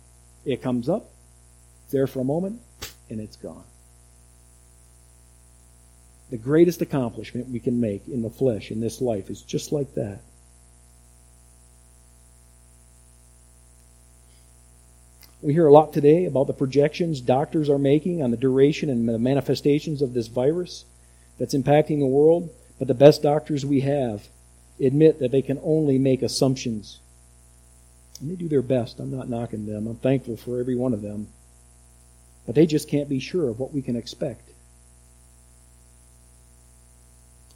[0.45, 1.09] It comes up,
[1.83, 2.61] it's there for a moment,
[3.09, 3.65] and it's gone.
[6.29, 9.93] The greatest accomplishment we can make in the flesh in this life is just like
[9.95, 10.21] that.
[15.43, 19.09] We hear a lot today about the projections doctors are making on the duration and
[19.09, 20.85] the manifestations of this virus
[21.37, 24.29] that's impacting the world, but the best doctors we have
[24.79, 27.01] admit that they can only make assumptions.
[28.21, 29.01] And they do their best.
[29.01, 29.85] I'm not knocking them.
[29.85, 31.27] I'm thankful for every one of them.
[32.45, 34.49] But they just can't be sure of what we can expect.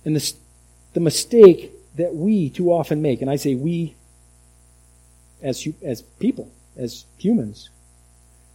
[0.04, 0.34] And the,
[0.92, 3.96] the mistake that we too often make, and I say we
[5.42, 7.70] as, as people, as humans,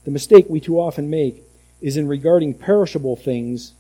[0.05, 1.43] the mistake we too often make
[1.81, 3.73] is in regarding perishable things,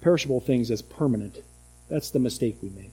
[0.00, 1.38] perishable things as permanent.
[1.88, 2.92] That's the mistake we make.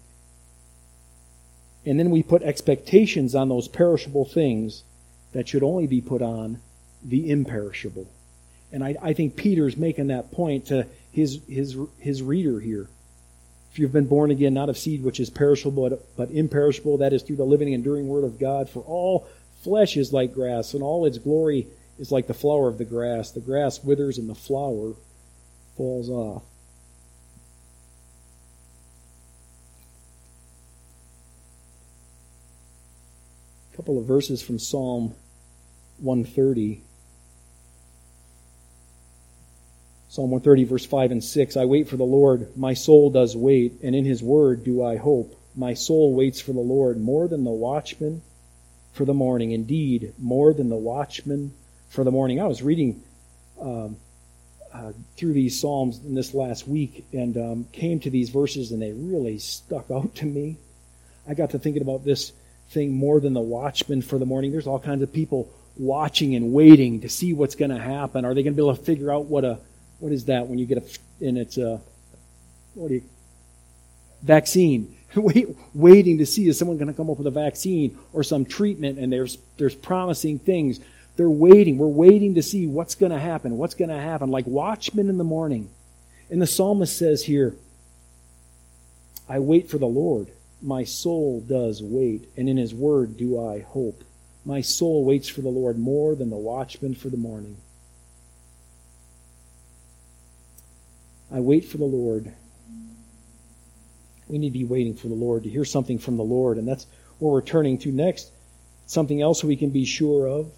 [1.86, 4.84] And then we put expectations on those perishable things
[5.34, 6.60] that should only be put on
[7.04, 8.08] the imperishable.
[8.72, 12.90] And I, I think Peter's making that point to his, his, his reader here.
[13.72, 17.14] If you've been born again, not of seed which is perishable, but, but imperishable, that
[17.14, 19.28] is through the living enduring word of God, for all
[19.62, 21.68] flesh is like grass, and all its glory
[22.00, 23.32] is like the flower of the grass.
[23.32, 24.94] The grass withers and the flower
[25.76, 26.44] falls off.
[33.74, 35.14] A couple of verses from Psalm
[36.00, 36.82] 130.
[40.10, 43.74] Psalm 130, verse 5 and 6 I wait for the Lord, my soul does wait,
[43.84, 45.40] and in his word do I hope.
[45.56, 48.22] My soul waits for the Lord more than the watchman
[48.94, 49.52] for the morning.
[49.52, 51.54] Indeed, more than the watchman
[51.90, 52.40] for the morning.
[52.40, 53.04] I was reading
[53.62, 53.98] um,
[54.74, 58.82] uh, through these Psalms in this last week and um, came to these verses, and
[58.82, 60.58] they really stuck out to me.
[61.28, 62.32] I got to thinking about this
[62.70, 64.52] thing more than the watchman for the morning.
[64.52, 68.26] There's all kinds of people watching and waiting to see what's going to happen.
[68.26, 69.60] Are they going to be able to figure out what a
[70.00, 71.82] what is that when you get a and it's a
[72.74, 73.04] what do you
[74.22, 74.96] vaccine?
[75.16, 78.46] Wait, waiting to see is someone going to come up with a vaccine or some
[78.46, 80.80] treatment, and there's there's promising things.
[81.18, 81.78] They're waiting.
[81.78, 83.58] We're waiting to see what's going to happen.
[83.58, 84.30] What's going to happen?
[84.30, 85.70] Like watchmen in the morning.
[86.30, 87.56] And the psalmist says here,
[89.28, 90.28] I wait for the Lord.
[90.62, 94.04] My soul does wait, and in his word do I hope.
[94.46, 97.58] My soul waits for the Lord more than the watchman for the morning.
[101.32, 102.32] I wait for the Lord.
[104.28, 106.68] We need to be waiting for the Lord to hear something from the Lord, and
[106.68, 106.88] that's
[107.20, 108.32] where we're turning to next.
[108.86, 110.52] Something else we can be sure of,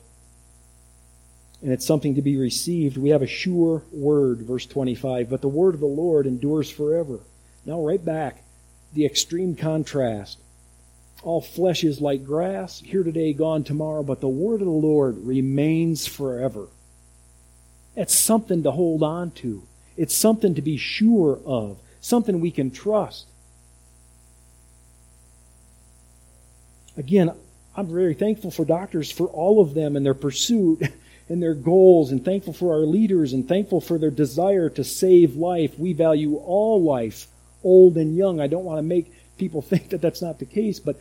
[1.61, 2.97] and it's something to be received.
[2.97, 7.19] We have a sure word, verse 25, but the word of the Lord endures forever.
[7.65, 8.43] Now, right back,
[8.93, 10.37] the extreme contrast.
[11.21, 15.17] All flesh is like grass, here today, gone tomorrow, but the word of the Lord
[15.17, 16.67] remains forever.
[17.95, 19.63] It's something to hold on to.
[19.97, 23.25] It's something to be sure of, something we can trust.
[26.95, 27.33] Again,
[27.75, 30.83] I'm very thankful for doctors, for all of them and their pursuit
[31.29, 35.35] and their goals, and thankful for our leaders, and thankful for their desire to save
[35.35, 35.77] life.
[35.77, 37.27] We value all life,
[37.63, 38.41] old and young.
[38.41, 40.99] I don't want to make people think that that's not the case, but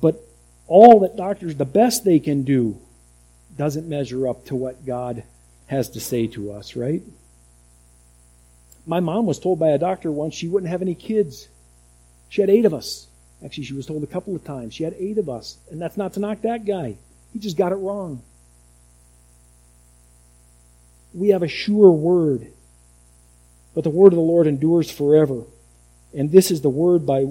[0.00, 0.20] but
[0.66, 2.78] all that doctors, the best they can do,
[3.56, 5.22] doesn't measure up to what God
[5.66, 7.02] has to say to us, right?
[8.86, 11.48] My mom was told by a doctor once she wouldn't have any kids.
[12.28, 13.06] She had eight of us.
[13.44, 14.74] Actually, she was told a couple of times.
[14.74, 15.58] She had eight of us.
[15.70, 16.96] And that's not to knock that guy.
[17.32, 18.22] He just got it wrong.
[21.14, 22.48] We have a sure word.
[23.74, 25.44] But the word of the Lord endures forever.
[26.12, 27.26] And this is the word by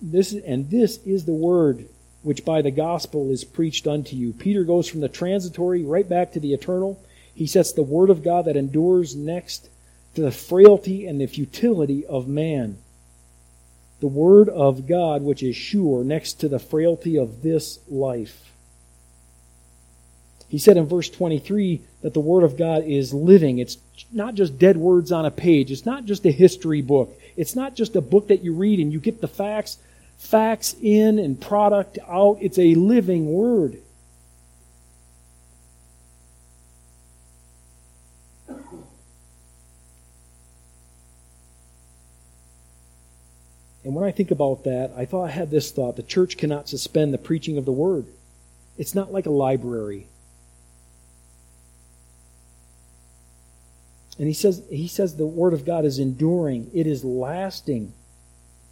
[0.00, 1.88] this and this is the word
[2.22, 4.32] which by the gospel is preached unto you.
[4.32, 7.02] Peter goes from the transitory right back to the eternal.
[7.34, 9.68] He sets the word of God that endures next
[10.16, 12.78] to the frailty and the futility of man.
[14.00, 18.52] The Word of God, which is sure, next to the frailty of this life.
[20.48, 23.58] He said in verse 23 that the Word of God is living.
[23.58, 23.78] It's
[24.12, 25.72] not just dead words on a page.
[25.72, 27.18] It's not just a history book.
[27.36, 29.78] It's not just a book that you read and you get the facts,
[30.18, 32.38] facts in and product out.
[32.40, 33.78] It's a living Word.
[43.86, 46.68] And when I think about that, I thought I had this thought the church cannot
[46.68, 48.06] suspend the preaching of the word.
[48.76, 50.08] It's not like a library.
[54.18, 57.92] And he says he says the word of God is enduring, it is lasting.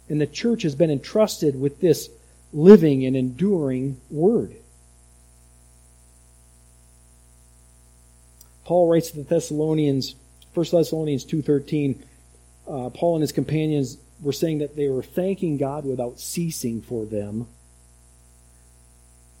[0.09, 2.09] And the church has been entrusted with this
[2.53, 4.55] living and enduring word.
[8.65, 10.15] Paul writes to the Thessalonians,
[10.53, 11.97] 1 Thessalonians 2.13,
[12.67, 17.05] uh, Paul and his companions were saying that they were thanking God without ceasing for
[17.05, 17.47] them.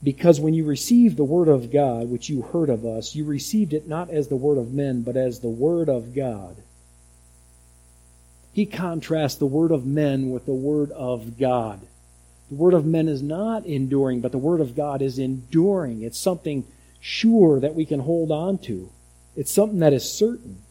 [0.03, 3.73] Because when you received the word of God, which you heard of us, you received
[3.73, 6.57] it not as the word of men, but as the word of God.
[8.53, 11.81] He contrasts the word of men with the word of God.
[12.49, 16.03] The word of men is not enduring, but the word of God is enduring.
[16.03, 16.65] It's something
[17.01, 18.89] sure that we can hold on to.
[19.35, 20.61] It's something that is certain.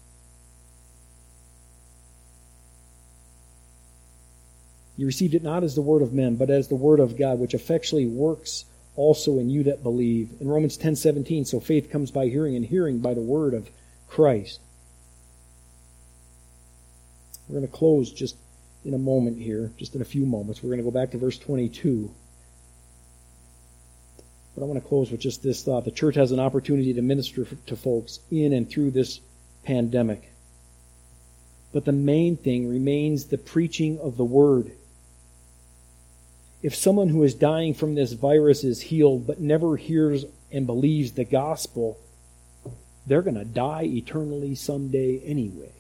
[4.97, 7.39] You received it not as the word of men, but as the word of God,
[7.39, 8.65] which effectually works
[8.97, 10.31] also in you that believe.
[10.41, 13.71] In Romans 10:17, so faith comes by hearing and hearing by the word of
[14.09, 14.61] Christ.
[17.49, 18.37] We're going to close just
[18.85, 20.63] in a moment here, just in a few moments.
[20.63, 22.11] We're going to go back to verse 22.
[24.55, 25.85] But I want to close with just this thought.
[25.85, 29.21] The church has an opportunity to minister to folks in and through this
[29.65, 30.31] pandemic.
[31.73, 34.71] But the main thing remains the preaching of the word.
[36.65, 41.13] If someone who is dying from this virus is healed but never hears and believes
[41.13, 41.99] the gospel,
[43.07, 45.75] they're going to die eternally someday anyway.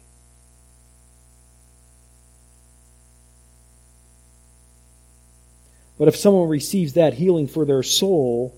[5.98, 8.54] But if someone receives that healing for their soul,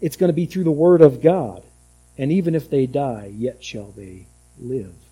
[0.00, 1.62] it's going to be through the Word of God.
[2.18, 4.26] And even if they die, yet shall they
[4.58, 5.03] live.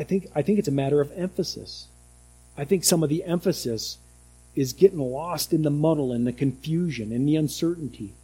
[0.00, 1.86] I think, I think it's a matter of emphasis.
[2.56, 3.98] I think some of the emphasis
[4.54, 8.14] is getting lost in the muddle and the confusion and the uncertainty.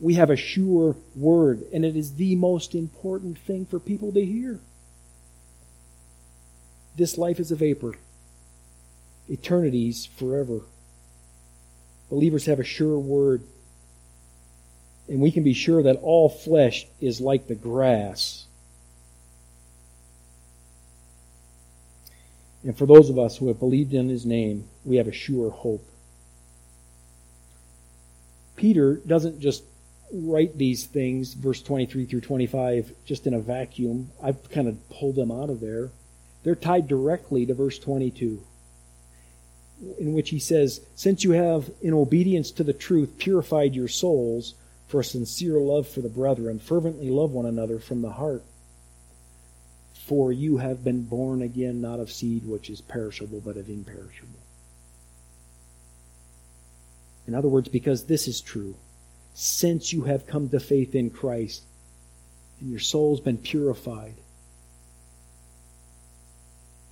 [0.00, 4.24] We have a sure word, and it is the most important thing for people to
[4.24, 4.60] hear.
[6.96, 7.98] This life is a vapor,
[9.28, 10.60] eternity's forever.
[12.08, 13.42] Believers have a sure word,
[15.06, 18.46] and we can be sure that all flesh is like the grass.
[22.64, 25.50] And for those of us who have believed in his name, we have a sure
[25.50, 25.86] hope.
[28.56, 29.64] Peter doesn't just
[30.12, 34.10] write these things, verse 23 through 25, just in a vacuum.
[34.22, 35.90] I've kind of pulled them out of there.
[36.42, 38.42] They're tied directly to verse 22,
[39.98, 44.54] in which he says, Since you have, in obedience to the truth, purified your souls
[44.86, 48.42] for a sincere love for the brethren, fervently love one another from the heart.
[50.06, 54.40] For you have been born again, not of seed which is perishable, but of imperishable.
[57.26, 58.74] In other words, because this is true,
[59.32, 61.62] since you have come to faith in Christ,
[62.60, 64.16] and your soul's been purified,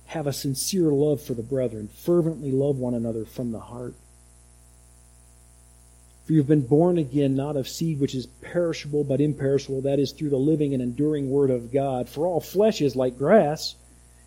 [0.07, 3.93] have a sincere love for the brethren, fervently love one another from the heart.
[6.25, 10.13] For you've been born again, not of seed which is perishable, but imperishable, that is,
[10.13, 12.07] through the living and enduring Word of God.
[12.07, 13.75] For all flesh is like grass,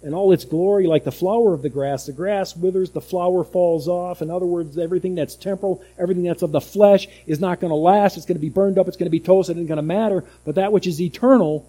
[0.03, 2.05] and all its glory like the flower of the grass.
[2.05, 4.21] The grass withers, the flower falls off.
[4.21, 7.77] In other words, everything that's temporal, everything that's of the flesh is not going to
[7.77, 8.19] last.
[8.19, 9.83] It's going to be burned up, it's going to be toasted, it isn't going to
[9.83, 10.23] matter.
[10.45, 11.67] But that which is eternal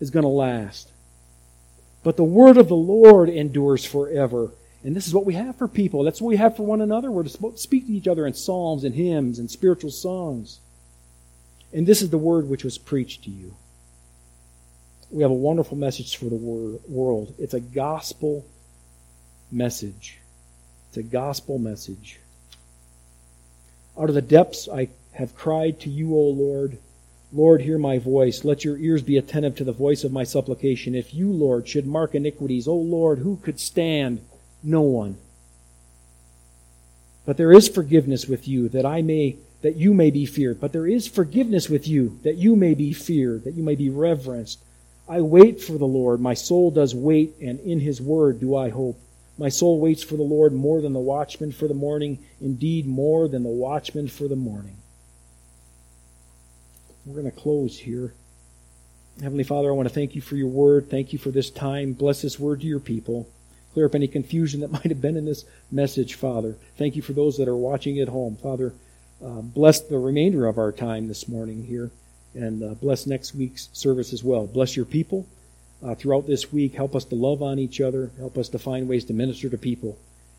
[0.00, 0.90] is going to last.
[2.02, 4.52] But the word of the Lord endures forever.
[4.84, 6.04] And this is what we have for people.
[6.04, 7.10] That's what we have for one another.
[7.10, 10.60] We're to speak to each other in psalms and hymns and spiritual songs.
[11.72, 13.56] And this is the word which was preached to you.
[15.10, 17.34] We have a wonderful message for the world.
[17.38, 18.44] It's a gospel
[19.50, 20.18] message.
[20.88, 22.20] It's a gospel message.
[23.98, 26.78] Out of the depths I have cried to you, O Lord.
[27.32, 28.44] Lord, hear my voice.
[28.44, 30.94] Let your ears be attentive to the voice of my supplication.
[30.94, 34.20] If you, Lord, should mark iniquities, O Lord, who could stand?
[34.64, 35.16] No one.
[37.26, 40.60] But there is forgiveness with you that I may that you may be feared.
[40.60, 43.88] But there is forgiveness with you that you may be feared, that you may be
[43.88, 44.58] reverenced.
[45.08, 46.20] I wait for the Lord.
[46.20, 49.00] My soul does wait, and in his word do I hope.
[49.38, 53.26] My soul waits for the Lord more than the watchman for the morning, indeed more
[53.26, 54.76] than the watchman for the morning.
[57.06, 58.12] We're going to close here.
[59.22, 60.90] Heavenly Father, I want to thank you for your word.
[60.90, 61.94] Thank you for this time.
[61.94, 63.28] Bless this word to your people.
[63.74, 66.56] Clear up any confusion that might have been in this message, Father.
[66.76, 68.36] Thank you for those that are watching at home.
[68.36, 68.72] Father,
[69.24, 71.90] uh, bless the remainder of our time this morning here
[72.34, 74.46] and uh, bless next week's service as well.
[74.46, 75.26] Bless your people
[75.82, 76.74] uh, throughout this week.
[76.74, 78.10] Help us to love on each other.
[78.18, 79.98] Help us to find ways to minister to people.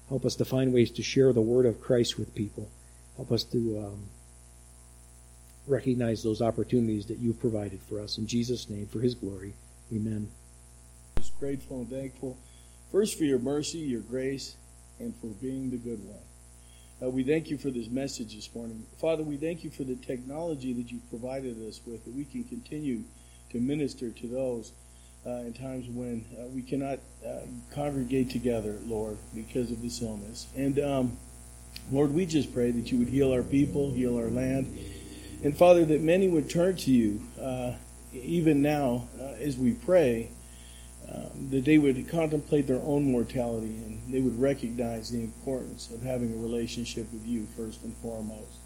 [0.10, 2.70] Help us to find ways to share the word of Christ with people.
[3.16, 4.04] Help us to um,
[5.68, 8.18] recognize those opportunities that you've provided for us.
[8.18, 9.54] In Jesus' name, for his glory.
[9.94, 10.30] Amen.
[11.18, 12.38] Just grateful and thankful,
[12.92, 14.56] first for your mercy, your grace,
[15.00, 16.20] and for being the good one.
[17.04, 18.86] Uh, we thank you for this message this morning.
[19.02, 22.44] Father, we thank you for the technology that you've provided us with, that we can
[22.46, 23.04] continue
[23.52, 24.72] to minister to those
[25.26, 27.40] uh, in times when uh, we cannot uh,
[27.74, 30.48] congregate together, Lord, because of this illness.
[30.56, 31.18] And um,
[31.92, 34.78] Lord, we just pray that you would heal our people, heal our land,
[35.44, 37.74] and Father, that many would turn to you uh,
[38.14, 40.30] even now uh, as we pray
[41.14, 46.02] um, that they would contemplate their own mortality and they would recognize the importance of
[46.02, 48.60] having a relationship with you first and foremost.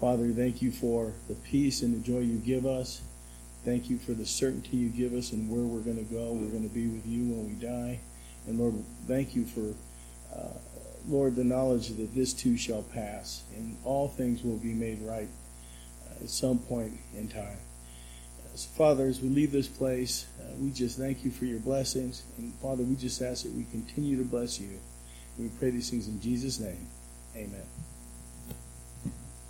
[0.00, 3.02] Father, thank you for the peace and the joy you give us.
[3.64, 6.32] Thank you for the certainty you give us and where we're going to go.
[6.32, 8.00] We're going to be with you when we die.
[8.46, 8.74] And Lord,
[9.06, 9.74] thank you for,
[10.34, 10.58] uh,
[11.06, 15.28] Lord, the knowledge that this too shall pass and all things will be made right
[16.08, 17.58] uh, at some point in time.
[18.54, 22.24] So, Father, as we leave this place, uh, we just thank you for your blessings.
[22.36, 24.78] And Father, we just ask that we continue to bless you.
[25.36, 26.86] And we pray these things in Jesus' name.
[27.36, 27.79] Amen.